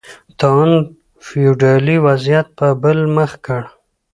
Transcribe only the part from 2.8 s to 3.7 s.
بل مخ کړ